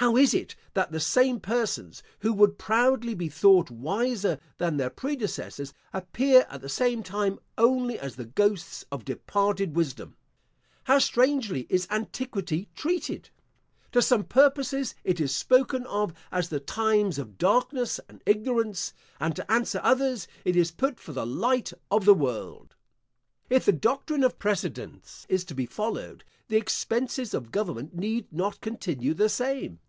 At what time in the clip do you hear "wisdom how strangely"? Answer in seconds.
9.74-11.66